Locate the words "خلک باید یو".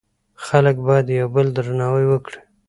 0.45-1.27